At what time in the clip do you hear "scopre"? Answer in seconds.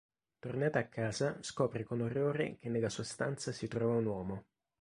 1.41-1.83